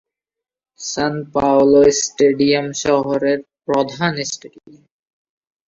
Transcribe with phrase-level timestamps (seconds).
[0.79, 4.81] সান Paulo stadium শহরের প্রধান stadium.